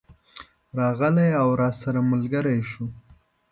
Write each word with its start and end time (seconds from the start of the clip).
راغلی 0.79 1.29
او 1.41 1.47
راسره 1.61 2.01
ملګری 2.11 2.59
شو. 2.71 2.85